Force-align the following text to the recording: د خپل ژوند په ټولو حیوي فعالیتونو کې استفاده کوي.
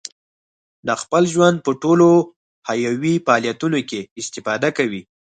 د 0.87 0.89
خپل 1.01 1.23
ژوند 1.33 1.57
په 1.65 1.71
ټولو 1.81 2.07
حیوي 2.67 3.13
فعالیتونو 3.25 3.79
کې 3.89 3.99
استفاده 4.21 4.69
کوي. 4.77 5.01